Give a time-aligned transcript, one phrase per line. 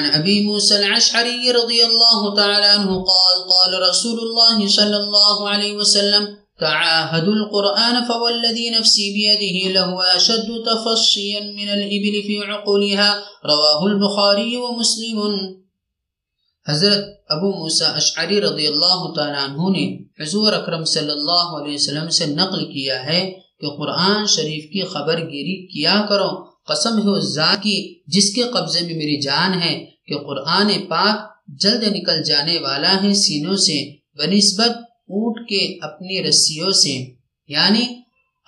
[0.00, 5.76] وعن أبي موسى العشعري رضي الله تعالى عنه قال قال رسول الله صلى الله عليه
[5.76, 6.24] وسلم
[6.60, 13.14] تعاهدوا القرآن فوالذي نفسي بيده له أشد تفصيا من الإبل في عقولها.
[13.44, 15.46] رواه البخاري ومسلم.
[16.68, 22.08] حضرت أبو موسیٰ اشعری رضی اللہ تعالیٰ عنہ نے حضور اکرم صلی اللہ علیہ وسلم
[22.08, 23.30] سے نقل کیا ہے
[23.60, 28.42] کہ قرآن شریف کی خبر گیری کیا کرو۔ قسم ہے اس ذات کی جس کے
[28.42, 33.94] قبضے میں میری جان ہے کہ قرآن پاک جلد نکل جانے والا ہے سینوں سے،
[34.18, 34.76] بنسبت
[35.12, 37.04] اونٹ کے اپنی رسیوں سے۔
[37.48, 37.82] یعنی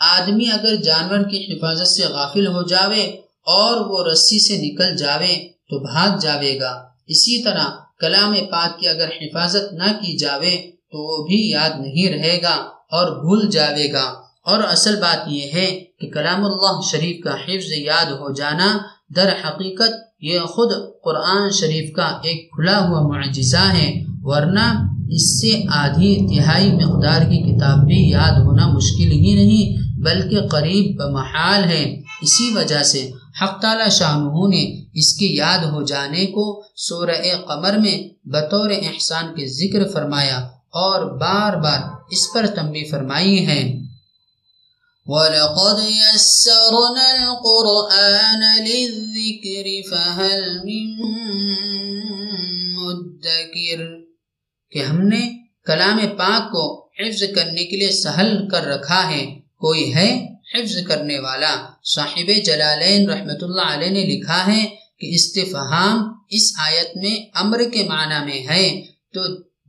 [0.00, 3.02] آدمی اگر جانور کی حفاظت سے غافل ہو جاوے
[3.46, 7.64] اور وہ رسی سے نکل جاوے تو بھاگ جاوے گا۔ اسی طرح
[7.98, 10.56] کلام پاک کی اگر حفاظت نہ کی جاوے
[10.90, 12.54] تو وہ بھی یاد نہیں رہے گا
[12.90, 17.72] اور بھول جاوے گا۔ اور اصل بات یہ ہے کہ کلام اللہ شریف کا حفظ
[17.76, 18.78] یاد ہو جانا
[19.16, 20.72] در حقیقت یہ خود
[21.04, 27.38] قرآن شریف کا ایک کھلا ہوا معجزہ ہے، ورنہ اس سے آدھی تہائی مقدار کی
[27.38, 29.64] کتاب بھی یاد ہونا مشکل ہی نہیں،
[30.00, 33.10] بلکہ قریب بمحال ہے۔ اسی وجہ سے
[33.42, 34.18] حق تعالی شاہ
[34.48, 40.38] نے اس کے یاد ہو جانے کو سورہ قمر میں بطور احسان کے ذکر فرمایا
[40.74, 43.91] اور بار بار اس پر تنبی فرمائی ہے۔
[45.06, 50.88] وَلَقَدْ يَسَّرْنَا الْقُرْآنَ لِلذِّكْرِ فَهَلْ مِن
[52.74, 53.86] مُدَّكِرٍ
[54.70, 59.94] کہ ہم نے کلام پاک کو حفظ کرنے کے لیے سہل کر رکھا ہے۔ کوئی
[59.94, 64.64] ہے حفظ کرنے والا؟ صاحب جلالین رحمت اللہ علیہ نے لکھا ہے
[64.98, 69.20] کہ استفہام اس آیت میں امر کے معنی میں ہے۔ تو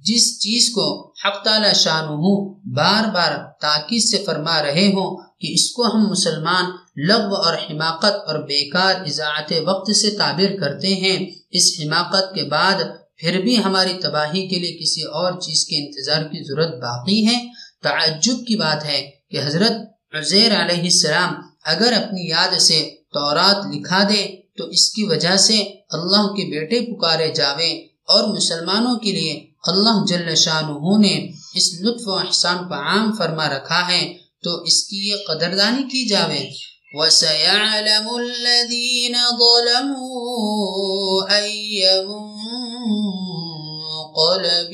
[0.06, 2.36] جس چیز کو حق تعالی شانہ
[2.76, 6.66] بار بار تاکید سے فرما رہے ہوں کہ اس کو ہم مسلمان
[7.08, 12.84] لغو اور حماقت اور بیکار اضاعت وقت سے تعبیر کرتے ہیں، اس حماقت کے بعد
[13.18, 17.38] پھر بھی ہماری تباہی کے لیے کسی اور چیز کے انتظار کی ضرورت باقی ہے۔
[17.84, 19.72] تعجب کی بات ہے کہ حضرت
[20.16, 21.34] عزیر علیہ السلام
[21.66, 25.58] اگر اپنی یاد سے تورات لکھا دے تو اس کی وجہ سے
[25.90, 27.72] اللہ کے بیٹے پکارے جاوے
[28.14, 33.50] اور مسلمانوں کے لیے اللہ جل شاہ نے اس لطف و احسان کو عام فرما
[33.50, 34.14] رکھا ہے،
[34.44, 36.50] تو اس کی یہ قدردانی کی جاوے۔
[36.94, 44.74] وَسَيَعْلَمُ الَّذِينَ ظَلَمُوا أَيَّ مُنْقَلَبٍ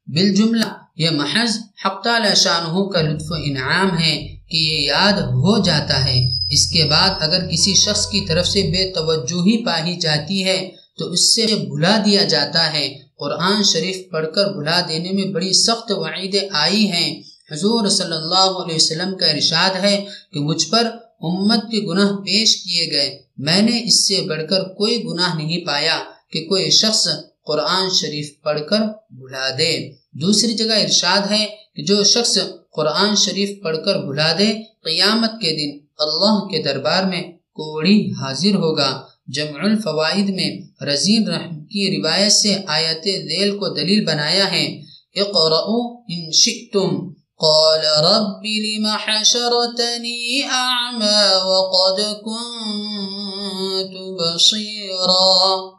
[0.07, 0.65] بالجملہ،
[0.95, 6.05] یہ محض حق تعالی شانہ کا لطف و انعام ہے۔ کہ یہ یاد ہو جاتا
[6.05, 10.71] ہے۔ اس کے بعد اگر کسی شخص کی طرف سے بے توجہی پائی جاتی ہے،
[10.97, 15.53] تو اس سے بھلا دیا جاتا ہے۔ قرآن شریف پڑھ کر بھلا دینے میں بڑی
[15.53, 17.21] سخت وعیدیں آئی ہیں۔
[17.51, 20.87] حضور صلی اللہ علیہ وسلم کا ارشاد ہے کہ مجھ پر
[21.21, 25.65] امت کے گناہ پیش کیے گئے۔ میں نے اس سے بڑھ کر کوئی گناہ نہیں
[25.65, 25.99] پایا
[26.31, 27.07] کہ کوئی شخص
[27.45, 32.37] قرآن شریف پڑھ کر بھلا دے۔ دوسری جگہ ارشاد ہے جو شخص
[32.71, 38.55] قرآن شریف پڑھ کر بھلا دے، قیامت کے دن اللہ کے دربار میں کوڑی حاضر
[38.55, 44.65] ہوگا۔ جمع الفوائد میں رزین رحم کی روایت سے آیت ذیل کو دلیل بنایا ہے۔
[45.15, 53.91] اقرأو ان شئتم۔ قال رب لم حشرتني أعمى وقد كنت
[54.21, 55.69] بصيرا۔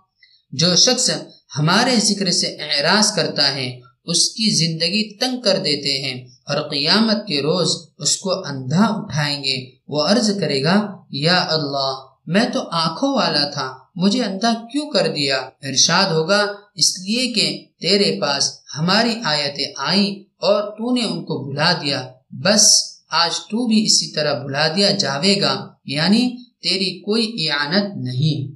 [0.51, 1.11] جو شخص
[1.59, 7.27] ہمارے ذکر سے اعراض کرتا ہے اس کی زندگی تنگ کر دیتے ہیں اور قیامت
[7.27, 12.61] کے روز اس کو اندھا اٹھائیں گے۔ وہ عرض کرے گا، یا اللہ، میں تو
[12.73, 18.59] آنکھوں والا تھا، مجھے اندھا کیوں کر دیا؟ ارشاد ہوگا، اس لیے کہ تیرے پاس
[18.79, 24.13] ہماری آیتیں آئیں اور تو نے ان کو بھلا دیا۔ بس آج تو بھی اسی
[24.13, 28.55] طرح بھلا دیا جاوے گا یعنی تیری کوئی اعانت نہیں۔